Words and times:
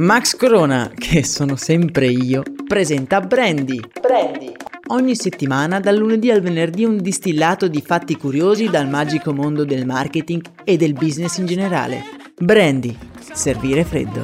Max 0.00 0.34
Corona, 0.34 0.90
che 0.96 1.22
sono 1.22 1.56
sempre 1.56 2.06
io, 2.06 2.42
presenta 2.66 3.20
Brandy. 3.20 3.78
Brandy. 4.00 4.50
Ogni 4.86 5.14
settimana, 5.14 5.78
dal 5.78 5.94
lunedì 5.94 6.30
al 6.30 6.40
venerdì, 6.40 6.86
un 6.86 6.96
distillato 6.96 7.68
di 7.68 7.82
fatti 7.82 8.16
curiosi 8.16 8.70
dal 8.70 8.88
magico 8.88 9.34
mondo 9.34 9.66
del 9.66 9.84
marketing 9.84 10.42
e 10.64 10.78
del 10.78 10.94
business 10.94 11.36
in 11.36 11.44
generale. 11.44 12.02
Brandy. 12.34 12.96
Servire 13.34 13.84
freddo. 13.84 14.22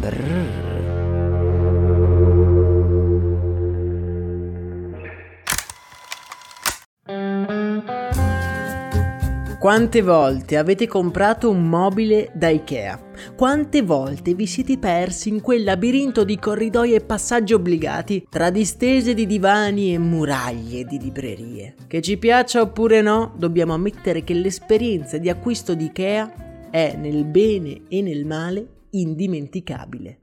Brrr. 0.00 0.64
Quante 9.58 10.00
volte 10.00 10.56
avete 10.56 10.86
comprato 10.86 11.50
un 11.50 11.68
mobile 11.68 12.30
da 12.32 12.48
Ikea? 12.48 13.05
Quante 13.34 13.82
volte 13.82 14.34
vi 14.34 14.46
siete 14.46 14.78
persi 14.78 15.28
in 15.28 15.40
quel 15.40 15.64
labirinto 15.64 16.24
di 16.24 16.38
corridoi 16.38 16.94
e 16.94 17.00
passaggi 17.00 17.52
obbligati 17.52 18.26
tra 18.30 18.50
distese 18.50 19.14
di 19.14 19.26
divani 19.26 19.92
e 19.92 19.98
muraglie 19.98 20.84
di 20.84 20.98
librerie? 20.98 21.74
Che 21.86 22.00
ci 22.00 22.16
piaccia 22.16 22.60
oppure 22.60 23.02
no, 23.02 23.34
dobbiamo 23.36 23.74
ammettere 23.74 24.24
che 24.24 24.34
l'esperienza 24.34 25.18
di 25.18 25.28
acquisto 25.28 25.74
di 25.74 25.86
Ikea 25.86 26.68
è 26.70 26.96
nel 26.96 27.24
bene 27.24 27.82
e 27.88 28.02
nel 28.02 28.24
male 28.24 28.66
indimenticabile. 28.90 30.20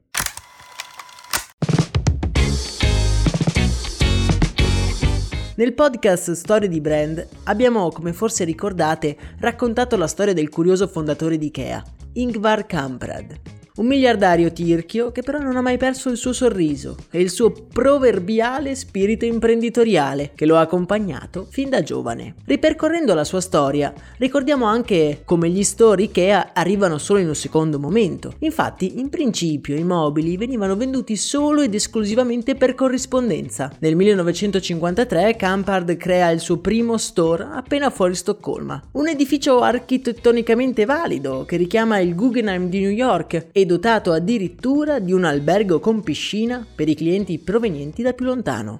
Nel 5.56 5.72
podcast 5.72 6.32
Storie 6.32 6.68
di 6.68 6.80
Brand 6.80 7.24
abbiamo, 7.44 7.88
come 7.90 8.12
forse 8.12 8.42
ricordate, 8.42 9.16
raccontato 9.38 9.96
la 9.96 10.08
storia 10.08 10.32
del 10.32 10.48
curioso 10.48 10.88
fondatore 10.88 11.38
di 11.38 11.46
Ikea, 11.46 11.84
Ingvar 12.16 12.68
Kamprad, 12.68 13.40
un 13.76 13.86
miliardario 13.86 14.52
tirchio 14.52 15.10
che 15.10 15.22
però 15.22 15.40
non 15.40 15.56
ha 15.56 15.60
mai 15.60 15.78
perso 15.78 16.08
il 16.08 16.16
suo 16.16 16.32
sorriso 16.32 16.94
e 17.10 17.20
il 17.20 17.28
suo 17.28 17.50
proverbiale 17.50 18.76
spirito 18.76 19.24
imprenditoriale 19.24 20.30
che 20.36 20.46
lo 20.46 20.56
ha 20.56 20.60
accompagnato 20.60 21.48
fin 21.50 21.70
da 21.70 21.82
giovane. 21.82 22.34
Ripercorrendo 22.44 23.14
la 23.14 23.24
sua 23.24 23.40
storia, 23.40 23.92
ricordiamo 24.18 24.66
anche 24.66 25.22
come 25.24 25.50
gli 25.50 25.64
store 25.64 26.04
Ikea 26.04 26.52
arrivano 26.52 26.98
solo 26.98 27.18
in 27.18 27.26
un 27.26 27.34
secondo 27.34 27.80
momento. 27.80 28.34
Infatti, 28.40 29.00
in 29.00 29.08
principio 29.08 29.74
i 29.74 29.82
mobili 29.82 30.36
venivano 30.36 30.76
venduti 30.76 31.16
solo 31.16 31.60
ed 31.60 31.74
esclusivamente 31.74 32.54
per 32.54 32.76
corrispondenza. 32.76 33.72
Nel 33.80 33.96
1953 33.96 35.34
Campard 35.34 35.96
crea 35.96 36.30
il 36.30 36.38
suo 36.38 36.58
primo 36.58 36.96
store 36.96 37.48
appena 37.50 37.90
fuori 37.90 38.14
Stoccolma, 38.14 38.80
un 38.92 39.08
edificio 39.08 39.62
architettonicamente 39.62 40.84
valido 40.84 41.44
che 41.44 41.56
richiama 41.56 41.98
il 41.98 42.14
Guggenheim 42.14 42.68
di 42.68 42.78
New 42.78 42.90
York 42.90 43.48
e 43.50 43.62
dotato 43.66 44.12
addirittura 44.12 44.98
di 44.98 45.12
un 45.12 45.24
albergo 45.24 45.80
con 45.80 46.02
piscina 46.02 46.66
per 46.74 46.88
i 46.88 46.94
clienti 46.94 47.38
provenienti 47.38 48.02
da 48.02 48.12
più 48.12 48.26
lontano. 48.26 48.78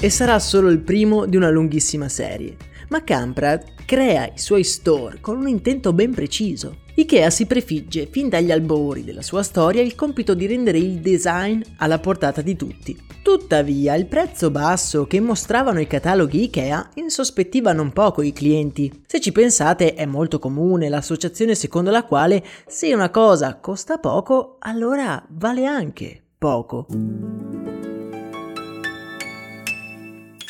E 0.00 0.10
sarà 0.10 0.38
solo 0.38 0.68
il 0.68 0.78
primo 0.78 1.26
di 1.26 1.36
una 1.36 1.50
lunghissima 1.50 2.08
serie, 2.08 2.56
ma 2.88 3.02
Camprad 3.02 3.62
crea 3.84 4.26
i 4.26 4.38
suoi 4.38 4.64
store 4.64 5.18
con 5.20 5.36
un 5.36 5.48
intento 5.48 5.92
ben 5.92 6.12
preciso. 6.12 6.86
Ikea 6.98 7.30
si 7.30 7.46
prefigge 7.46 8.08
fin 8.10 8.28
dagli 8.28 8.50
albori 8.50 9.04
della 9.04 9.22
sua 9.22 9.44
storia 9.44 9.80
il 9.80 9.94
compito 9.94 10.34
di 10.34 10.48
rendere 10.48 10.78
il 10.78 10.98
design 10.98 11.60
alla 11.76 12.00
portata 12.00 12.42
di 12.42 12.56
tutti. 12.56 13.00
Tuttavia, 13.22 13.94
il 13.94 14.06
prezzo 14.06 14.50
basso 14.50 15.06
che 15.06 15.20
mostravano 15.20 15.78
i 15.78 15.86
cataloghi 15.86 16.42
Ikea 16.42 16.90
insospettiva 16.94 17.72
non 17.72 17.92
poco 17.92 18.20
i 18.20 18.32
clienti. 18.32 19.04
Se 19.06 19.20
ci 19.20 19.30
pensate, 19.30 19.94
è 19.94 20.06
molto 20.06 20.40
comune 20.40 20.88
l'associazione 20.88 21.54
secondo 21.54 21.92
la 21.92 22.02
quale 22.02 22.44
se 22.66 22.92
una 22.92 23.10
cosa 23.10 23.60
costa 23.60 23.98
poco, 23.98 24.56
allora 24.58 25.24
vale 25.28 25.66
anche 25.66 26.20
poco. 26.36 26.86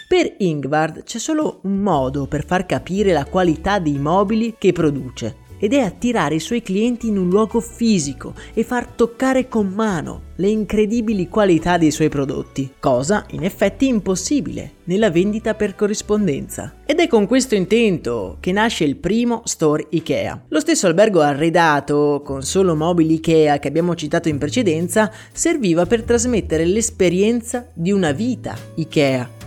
Per 0.09 0.35
Ingvard 0.39 1.03
c'è 1.03 1.19
solo 1.19 1.61
un 1.65 1.77
modo 1.77 2.27
per 2.27 2.47
far 2.47 2.65
capire 2.65 3.13
la 3.13 3.27
qualità 3.27 3.79
dei 3.79 3.99
mobili 3.99 4.55
che 4.57 4.73
produce 4.73 5.45
ed 5.59 5.73
è 5.73 5.81
attirare 5.81 6.37
i 6.37 6.41
suoi 6.41 6.63
clienti 6.63 7.09
in 7.09 7.19
un 7.19 7.29
luogo 7.29 7.61
fisico 7.61 8.35
e 8.55 8.65
far 8.65 8.87
toccare 8.87 9.49
con 9.49 9.69
mano 9.69 10.27
le 10.37 10.49
incredibili 10.49 11.29
qualità 11.29 11.79
dei 11.79 11.91
suoi 11.91 12.09
prodotti, 12.09 12.75
cosa 12.79 13.27
in 13.31 13.43
effetti 13.45 13.89
impossibile 13.89 14.75
nella 14.85 15.11
vendita 15.11 15.55
per 15.55 15.75
corrispondenza. 15.75 16.75
Ed 16.87 17.01
è 17.01 17.09
con 17.09 17.27
questo 17.27 17.55
intento 17.55 18.37
che 18.41 18.53
nasce 18.53 18.85
il 18.85 18.97
primo 18.97 19.43
store 19.45 19.87
IKEA. 19.91 20.45
Lo 20.49 20.61
stesso 20.61 20.87
albergo 20.87 21.21
arredato, 21.21 22.23
con 22.25 22.43
solo 22.43 22.77
mobili 22.77 23.15
IKEA 23.15 23.59
che 23.59 23.69
abbiamo 23.69 23.95
citato 23.95 24.29
in 24.29 24.39
precedenza, 24.39 25.13
serviva 25.33 25.87
per 25.87 26.05
trasmettere 26.05 26.65
l'esperienza 26.65 27.67
di 27.75 27.91
una 27.91 28.13
vita 28.13 28.57
IKEA 28.77 29.39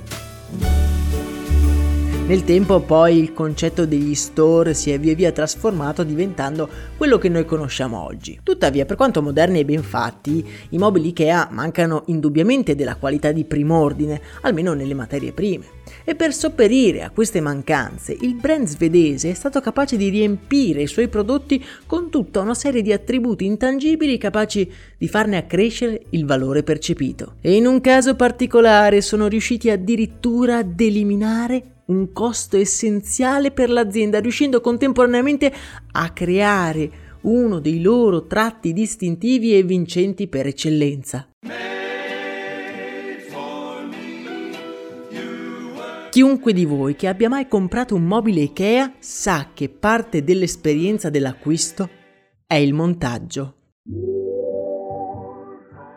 nel 2.32 2.46
tempo 2.46 2.80
poi 2.80 3.18
il 3.18 3.34
concetto 3.34 3.86
degli 3.86 4.16
store 4.16 4.74
si 4.74 4.90
è 4.90 4.98
via 4.98 5.14
via 5.14 5.34
trasformato 5.34 6.02
diventando 6.04 6.70
quello 6.96 7.18
che 7.18 7.28
noi 7.28 7.44
conosciamo 7.44 8.02
oggi. 8.06 8.40
Tuttavia, 8.42 8.86
per 8.86 8.96
quanto 8.96 9.22
moderni 9.22 9.60
e 9.60 9.66
ben 9.66 9.84
fatti, 9.84 10.42
i 10.70 10.78
mobili 10.78 11.10
Ikea 11.10 11.50
mancano 11.52 12.04
indubbiamente 12.06 12.74
della 12.74 12.96
qualità 12.96 13.34
di 13.34 13.44
prim'ordine, 13.44 14.22
almeno 14.44 14.72
nelle 14.72 14.94
materie 14.94 15.34
prime. 15.34 15.66
E 16.06 16.16
per 16.16 16.34
sopperire 16.34 17.04
a 17.04 17.10
queste 17.10 17.42
mancanze, 17.42 18.16
il 18.22 18.36
brand 18.36 18.66
svedese 18.66 19.32
è 19.32 19.34
stato 19.34 19.60
capace 19.60 19.98
di 19.98 20.08
riempire 20.08 20.84
i 20.84 20.88
suoi 20.88 21.10
prodotti 21.10 21.62
con 21.86 22.10
tutta 22.10 22.40
una 22.40 22.54
serie 22.54 22.82
di 22.82 22.94
attributi 22.94 23.44
intangibili 23.44 24.18
capaci 24.18 24.72
di 24.98 25.10
farne 25.10 25.36
accrescere 25.36 26.04
il 26.12 26.26
valore 26.26 26.64
percepito. 26.64 27.34
E 27.42 27.58
in 27.58 27.66
un 27.66 27.82
caso 27.82 28.16
particolare 28.16 29.02
sono 29.02 29.28
riusciti 29.28 29.70
addirittura 29.70 30.60
ad 30.60 30.80
eliminare 30.80 31.64
un 31.92 32.14
costo 32.14 32.58
essenziale 32.58 33.52
per 33.52 33.70
l'azienda, 33.70 34.20
riuscendo 34.20 34.62
contemporaneamente 34.62 35.54
a 35.92 36.10
creare 36.12 37.10
uno 37.22 37.60
dei 37.60 37.82
loro 37.82 38.26
tratti 38.26 38.74
distintivi 38.74 39.56
e 39.56 39.64
vincenti 39.64 40.28
per 40.28 40.48
eccellenza. 40.48 41.28
Chiunque 46.10 46.52
di 46.52 46.66
voi 46.66 46.96
che 46.96 47.08
abbia 47.08 47.30
mai 47.30 47.48
comprato 47.48 47.96
un 47.96 48.04
mobile 48.04 48.42
IKEA 48.42 48.96
sa 49.00 49.52
che 49.54 49.70
parte 49.70 50.24
dell'esperienza 50.24 51.10
dell'acquisto 51.10 51.90
è 52.46 52.56
il 52.56 52.74
montaggio. 52.74 53.61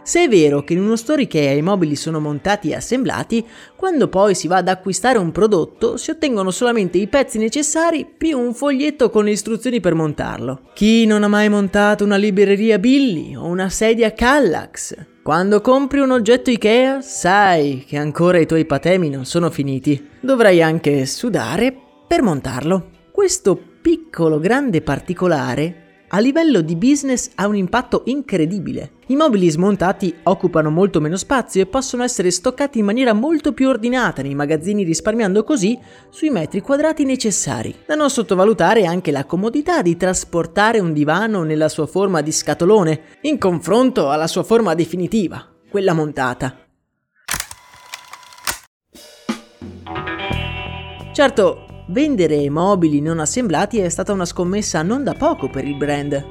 Se 0.04 0.22
è 0.22 0.28
vero 0.28 0.62
che 0.64 0.74
in 0.74 0.80
uno 0.80 0.96
store 0.96 1.22
Ikea 1.22 1.52
i 1.52 1.62
mobili 1.62 1.96
sono 1.96 2.20
montati 2.20 2.68
e 2.68 2.74
assemblati, 2.74 3.42
quando 3.74 4.08
poi 4.08 4.34
si 4.34 4.46
va 4.48 4.58
ad 4.58 4.68
acquistare 4.68 5.16
un 5.16 5.32
prodotto 5.32 5.96
si 5.96 6.10
ottengono 6.10 6.50
solamente 6.50 6.98
i 6.98 7.08
pezzi 7.08 7.38
necessari 7.38 8.06
più 8.06 8.38
un 8.38 8.52
foglietto 8.52 9.08
con 9.08 9.24
le 9.24 9.30
istruzioni 9.30 9.80
per 9.80 9.94
montarlo. 9.94 10.68
Chi 10.74 11.06
non 11.06 11.22
ha 11.22 11.28
mai 11.28 11.48
montato 11.48 12.04
una 12.04 12.16
libreria 12.16 12.78
Billy 12.78 13.34
o 13.34 13.46
una 13.46 13.70
sedia 13.70 14.12
Kallax? 14.12 14.94
Quando 15.22 15.62
compri 15.62 16.00
un 16.00 16.10
oggetto 16.10 16.50
Ikea 16.50 17.00
sai 17.00 17.82
che 17.88 17.96
ancora 17.96 18.36
i 18.38 18.44
tuoi 18.44 18.66
patemi 18.66 19.08
non 19.08 19.24
sono 19.24 19.48
finiti. 19.48 20.06
Dovrai 20.20 20.60
anche 20.60 21.06
sudare 21.06 21.74
per 22.06 22.20
montarlo. 22.20 22.90
Questo 23.10 23.58
piccolo 23.80 24.38
grande 24.38 24.82
particolare 24.82 25.83
a 26.14 26.20
livello 26.20 26.60
di 26.60 26.76
business 26.76 27.30
ha 27.34 27.48
un 27.48 27.56
impatto 27.56 28.02
incredibile. 28.04 28.92
I 29.08 29.16
mobili 29.16 29.50
smontati 29.50 30.14
occupano 30.22 30.70
molto 30.70 31.00
meno 31.00 31.16
spazio 31.16 31.60
e 31.60 31.66
possono 31.66 32.04
essere 32.04 32.30
stoccati 32.30 32.78
in 32.78 32.84
maniera 32.84 33.12
molto 33.12 33.52
più 33.52 33.66
ordinata 33.66 34.22
nei 34.22 34.36
magazzini 34.36 34.84
risparmiando 34.84 35.42
così 35.42 35.76
sui 36.10 36.30
metri 36.30 36.60
quadrati 36.60 37.04
necessari. 37.04 37.74
Da 37.84 37.96
non 37.96 38.10
sottovalutare 38.10 38.86
anche 38.86 39.10
la 39.10 39.24
comodità 39.24 39.82
di 39.82 39.96
trasportare 39.96 40.78
un 40.78 40.92
divano 40.92 41.42
nella 41.42 41.68
sua 41.68 41.86
forma 41.86 42.20
di 42.20 42.30
scatolone 42.30 43.00
in 43.22 43.36
confronto 43.36 44.08
alla 44.08 44.28
sua 44.28 44.44
forma 44.44 44.74
definitiva, 44.74 45.44
quella 45.68 45.94
montata. 45.94 46.58
Certo, 51.12 51.73
Vendere 51.88 52.48
mobili 52.48 53.02
non 53.02 53.18
assemblati 53.18 53.78
è 53.78 53.90
stata 53.90 54.12
una 54.12 54.24
scommessa 54.24 54.82
non 54.82 55.04
da 55.04 55.12
poco 55.12 55.50
per 55.50 55.66
il 55.66 55.76
brand. 55.76 56.24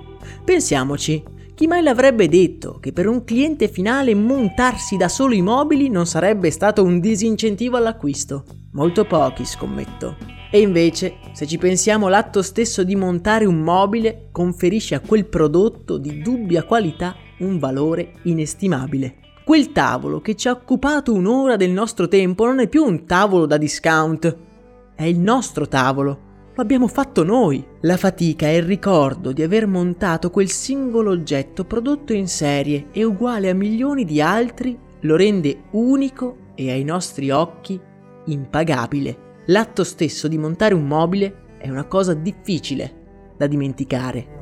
Pensiamoci, 0.44 1.24
chi 1.54 1.68
mai 1.68 1.84
l'avrebbe 1.84 2.28
detto 2.28 2.80
che 2.80 2.92
per 2.92 3.08
un 3.08 3.24
cliente 3.24 3.68
finale 3.68 4.16
montarsi 4.16 4.98
da 4.98 5.08
solo 5.08 5.36
i 5.36 5.44
mobili 5.44 5.90
non 5.90 6.08
sarebbe 6.08 6.50
stato 6.50 6.84
un 6.84 7.00
disincentivo 7.00 7.78
all'acquisto? 7.78 8.46
Molto 8.72 9.06
pochi, 9.06 9.46
scommetto. 9.46 10.18
E 10.50 10.60
invece, 10.60 11.18
se 11.34 11.46
ci 11.46 11.60
pensiamo, 11.60 12.08
l'atto 12.08 12.42
stesso 12.42 12.84
di 12.84 12.96
montare 12.96 13.46
un 13.46 13.60
mobile 13.60 14.30
conferisce 14.32 14.96
a 14.96 15.02
quel 15.02 15.28
prodotto 15.28 16.00
di 16.00 16.20
dubbia 16.20 16.64
qualità 16.64 17.16
un 17.40 17.60
valore 17.60 18.14
inestimabile. 18.24 19.18
Quel 19.46 19.72
tavolo 19.72 20.20
che 20.20 20.36
ci 20.36 20.48
ha 20.48 20.52
occupato 20.52 21.14
un'ora 21.14 21.58
del 21.58 21.72
nostro 21.72 22.08
tempo 22.08 22.46
non 22.46 22.60
è 22.60 22.68
più 22.68 22.84
un 22.84 23.06
tavolo 23.06 23.46
da 23.46 23.58
discount, 23.58 24.52
è 24.96 25.04
il 25.04 25.20
nostro 25.20 25.68
tavolo. 25.68 26.32
Lo 26.56 26.62
abbiamo 26.62 26.88
fatto 26.88 27.24
noi. 27.24 27.66
La 27.82 27.98
fatica 27.98 28.48
e 28.48 28.58
il 28.58 28.64
ricordo 28.64 29.32
di 29.32 29.42
aver 29.42 29.66
montato 29.66 30.30
quel 30.30 30.50
singolo 30.50 31.12
oggetto 31.12 31.66
prodotto 31.66 32.14
in 32.14 32.28
serie 32.28 32.88
e 32.92 33.04
uguale 33.04 33.50
a 33.50 33.56
milioni 33.56 34.06
di 34.06 34.22
altri 34.22 34.78
lo 35.02 35.16
rende 35.16 35.64
unico 35.72 36.38
e 36.56 36.72
ai 36.72 36.84
nostri 36.84 37.32
occhi 37.32 37.80
impagabile. 38.26 39.42
L'atto 39.48 39.84
stesso 39.84 40.28
di 40.28 40.38
montare 40.38 40.74
un 40.74 40.86
mobile 40.86 41.58
è 41.58 41.70
una 41.70 41.86
cosa 41.86 42.14
difficile 42.14 43.34
da 43.36 43.48
dimenticare. 43.48 44.42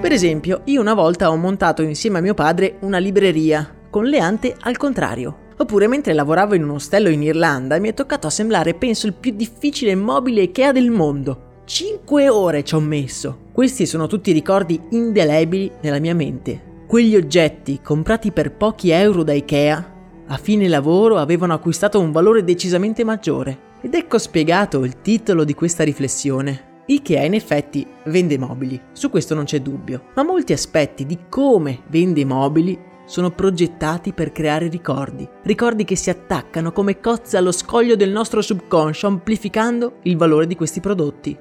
Per 0.00 0.12
esempio, 0.12 0.60
io 0.64 0.80
una 0.80 0.94
volta 0.94 1.30
ho 1.30 1.36
montato 1.36 1.82
insieme 1.82 2.18
a 2.18 2.20
mio 2.20 2.34
padre 2.34 2.76
una 2.80 2.98
libreria 2.98 3.74
con 3.88 4.04
le 4.04 4.18
ante 4.18 4.54
al 4.60 4.76
contrario. 4.76 5.45
Oppure 5.58 5.86
mentre 5.86 6.12
lavoravo 6.12 6.54
in 6.54 6.64
un 6.64 6.70
ostello 6.70 7.08
in 7.08 7.22
Irlanda 7.22 7.78
mi 7.78 7.88
è 7.88 7.94
toccato 7.94 8.26
assemblare 8.26 8.74
penso 8.74 9.06
il 9.06 9.14
più 9.14 9.32
difficile 9.32 9.94
mobile 9.94 10.42
Ikea 10.42 10.72
del 10.72 10.90
mondo. 10.90 11.44
5 11.64 12.28
ore 12.28 12.62
ci 12.62 12.74
ho 12.74 12.80
messo. 12.80 13.38
Questi 13.52 13.86
sono 13.86 14.06
tutti 14.06 14.32
ricordi 14.32 14.80
indelebili 14.90 15.72
nella 15.80 15.98
mia 15.98 16.14
mente. 16.14 16.74
Quegli 16.86 17.16
oggetti, 17.16 17.80
comprati 17.82 18.30
per 18.32 18.52
pochi 18.52 18.90
euro 18.90 19.24
da 19.24 19.32
Ikea, 19.32 19.94
a 20.26 20.36
fine 20.36 20.68
lavoro 20.68 21.16
avevano 21.16 21.54
acquistato 21.54 21.98
un 22.00 22.12
valore 22.12 22.44
decisamente 22.44 23.02
maggiore. 23.02 23.74
Ed 23.80 23.94
ecco 23.94 24.18
spiegato 24.18 24.84
il 24.84 25.00
titolo 25.00 25.44
di 25.44 25.54
questa 25.54 25.84
riflessione. 25.84 26.82
Ikea 26.86 27.24
in 27.24 27.34
effetti 27.34 27.84
vende 28.04 28.38
mobili, 28.38 28.80
su 28.92 29.10
questo 29.10 29.34
non 29.34 29.44
c'è 29.44 29.60
dubbio, 29.60 30.04
ma 30.14 30.22
molti 30.22 30.52
aspetti 30.52 31.06
di 31.06 31.18
come 31.28 31.80
vende 31.88 32.24
mobili 32.24 32.78
sono 33.06 33.30
progettati 33.30 34.12
per 34.12 34.32
creare 34.32 34.68
ricordi, 34.68 35.26
ricordi 35.44 35.84
che 35.84 35.96
si 35.96 36.10
attaccano 36.10 36.72
come 36.72 37.00
cozze 37.00 37.36
allo 37.36 37.52
scoglio 37.52 37.96
del 37.96 38.10
nostro 38.10 38.42
subconscio 38.42 39.06
amplificando 39.06 39.98
il 40.02 40.16
valore 40.16 40.46
di 40.46 40.56
questi 40.56 40.80
prodotti. 40.80 41.38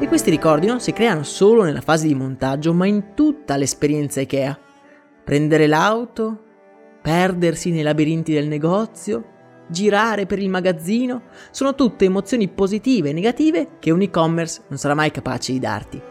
E 0.00 0.08
questi 0.08 0.30
ricordi 0.30 0.66
non 0.66 0.80
si 0.80 0.92
creano 0.92 1.22
solo 1.22 1.62
nella 1.62 1.80
fase 1.80 2.06
di 2.06 2.14
montaggio, 2.14 2.72
ma 2.72 2.86
in 2.86 3.14
tutta 3.14 3.56
l'esperienza 3.56 4.20
IKEA. 4.20 4.58
Prendere 5.24 5.66
l'auto, 5.66 6.42
perdersi 7.00 7.70
nei 7.70 7.82
labirinti 7.82 8.32
del 8.32 8.48
negozio, 8.48 9.24
girare 9.68 10.26
per 10.26 10.38
il 10.38 10.50
magazzino, 10.50 11.22
sono 11.50 11.74
tutte 11.74 12.04
emozioni 12.04 12.48
positive 12.48 13.10
e 13.10 13.12
negative 13.12 13.78
che 13.78 13.90
un 13.90 14.02
e-commerce 14.02 14.62
non 14.68 14.78
sarà 14.78 14.94
mai 14.94 15.10
capace 15.10 15.52
di 15.52 15.58
darti. 15.58 16.02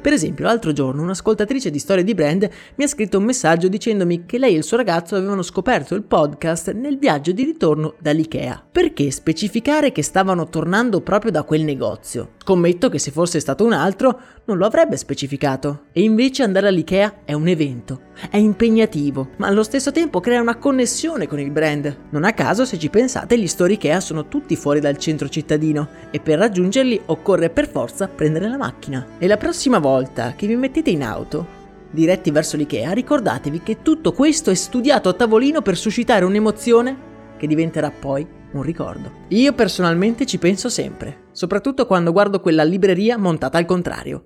Per 0.00 0.12
esempio, 0.12 0.44
l'altro 0.44 0.72
giorno 0.72 1.02
un'ascoltatrice 1.02 1.70
di 1.70 1.80
Storie 1.80 2.04
di 2.04 2.14
Brand 2.14 2.48
mi 2.76 2.84
ha 2.84 2.86
scritto 2.86 3.18
un 3.18 3.24
messaggio 3.24 3.66
dicendomi 3.66 4.26
che 4.26 4.38
lei 4.38 4.54
e 4.54 4.58
il 4.58 4.62
suo 4.62 4.76
ragazzo 4.76 5.16
avevano 5.16 5.42
scoperto 5.42 5.96
il 5.96 6.04
podcast 6.04 6.72
nel 6.72 6.98
viaggio 6.98 7.32
di 7.32 7.42
ritorno 7.42 7.94
dall'IKEA. 7.98 8.66
Perché 8.70 9.10
specificare 9.10 9.90
che 9.90 10.02
stavano 10.02 10.48
tornando 10.48 11.00
proprio 11.00 11.32
da 11.32 11.42
quel 11.42 11.64
negozio? 11.64 12.34
Scommetto 12.38 12.88
che 12.88 13.00
se 13.00 13.10
fosse 13.10 13.40
stato 13.40 13.64
un 13.64 13.72
altro 13.72 14.20
non 14.44 14.56
lo 14.56 14.66
avrebbe 14.66 14.96
specificato. 14.96 15.86
E 15.92 16.02
invece 16.02 16.44
andare 16.44 16.68
all'IKEA 16.68 17.24
è 17.24 17.32
un 17.32 17.48
evento, 17.48 18.02
è 18.30 18.36
impegnativo, 18.36 19.30
ma 19.38 19.48
allo 19.48 19.64
stesso 19.64 19.90
tempo 19.90 20.20
crea 20.20 20.40
una 20.40 20.56
connessione 20.56 21.26
con 21.26 21.40
il 21.40 21.50
brand. 21.50 22.04
Non 22.10 22.24
a 22.24 22.32
caso, 22.32 22.64
se 22.64 22.78
ci 22.78 22.88
pensate, 22.88 23.36
gli 23.36 23.48
store 23.48 23.72
IKEA 23.72 23.98
sono 23.98 24.28
tutti 24.28 24.54
fuori 24.54 24.78
dal 24.78 24.96
centro 24.96 25.28
cittadino 25.28 25.88
e 26.12 26.20
per 26.20 26.38
raggiungerli 26.38 27.02
occorre 27.06 27.50
per 27.50 27.68
forza 27.68 28.06
prendere 28.06 28.48
la 28.48 28.56
macchina. 28.56 29.04
E 29.18 29.26
la 29.26 29.36
prossima 29.36 29.78
volta 29.78 29.87
volta 29.88 30.34
che 30.36 30.46
vi 30.46 30.54
mettete 30.54 30.90
in 30.90 31.02
auto, 31.02 31.46
diretti 31.90 32.30
verso 32.30 32.58
l'IKEA, 32.58 32.92
ricordatevi 32.92 33.62
che 33.62 33.80
tutto 33.80 34.12
questo 34.12 34.50
è 34.50 34.54
studiato 34.54 35.08
a 35.08 35.14
tavolino 35.14 35.62
per 35.62 35.78
suscitare 35.78 36.26
un'emozione 36.26 37.06
che 37.38 37.46
diventerà 37.46 37.90
poi 37.90 38.26
un 38.52 38.62
ricordo. 38.62 39.10
Io 39.28 39.54
personalmente 39.54 40.26
ci 40.26 40.36
penso 40.36 40.68
sempre, 40.68 41.28
soprattutto 41.32 41.86
quando 41.86 42.12
guardo 42.12 42.40
quella 42.40 42.64
libreria 42.64 43.16
montata 43.16 43.56
al 43.56 43.64
contrario. 43.64 44.24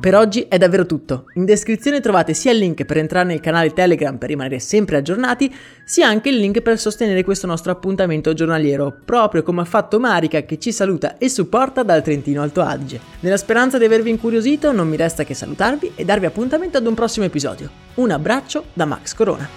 Per 0.00 0.14
oggi 0.14 0.46
è 0.48 0.58
davvero 0.58 0.86
tutto. 0.86 1.24
In 1.34 1.44
descrizione 1.44 2.00
trovate 2.00 2.32
sia 2.32 2.52
il 2.52 2.58
link 2.58 2.84
per 2.84 2.98
entrare 2.98 3.26
nel 3.26 3.40
canale 3.40 3.72
Telegram 3.72 4.16
per 4.16 4.28
rimanere 4.28 4.60
sempre 4.60 4.96
aggiornati, 4.96 5.52
sia 5.84 6.06
anche 6.06 6.28
il 6.28 6.36
link 6.36 6.60
per 6.60 6.78
sostenere 6.78 7.24
questo 7.24 7.48
nostro 7.48 7.72
appuntamento 7.72 8.32
giornaliero, 8.32 8.96
proprio 9.04 9.42
come 9.42 9.62
ha 9.62 9.64
fatto 9.64 9.98
Marica 9.98 10.42
che 10.42 10.60
ci 10.60 10.70
saluta 10.70 11.18
e 11.18 11.28
supporta 11.28 11.82
dal 11.82 12.04
Trentino 12.04 12.42
Alto 12.42 12.60
Adige. 12.60 13.00
Nella 13.20 13.36
speranza 13.36 13.76
di 13.76 13.86
avervi 13.86 14.10
incuriosito, 14.10 14.70
non 14.70 14.88
mi 14.88 14.96
resta 14.96 15.24
che 15.24 15.34
salutarvi 15.34 15.92
e 15.96 16.04
darvi 16.04 16.26
appuntamento 16.26 16.78
ad 16.78 16.86
un 16.86 16.94
prossimo 16.94 17.26
episodio. 17.26 17.68
Un 17.94 18.12
abbraccio 18.12 18.66
da 18.74 18.84
Max 18.84 19.14
Corona. 19.14 19.48